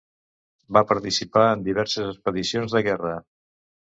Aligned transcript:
Va 0.77 0.81
participar 0.93 1.43
en 1.57 1.65
diverses 1.67 2.07
expedicions 2.15 2.77
de 2.79 2.83
guerra. 2.89 3.17